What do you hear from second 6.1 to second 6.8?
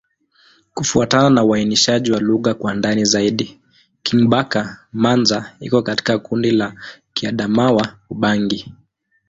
kundi la